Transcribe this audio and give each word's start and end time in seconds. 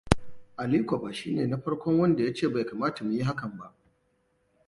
Aliko 0.57 0.97
ba 0.97 1.13
shine 1.13 1.47
na 1.47 1.57
farkon 1.57 1.99
wanda 1.99 2.23
ya 2.23 2.33
ce 2.33 2.47
bai 2.49 2.65
kamata 2.65 3.03
mu 3.05 3.11
yi 3.13 3.23
hakan 3.23 3.57
ba. 3.57 3.75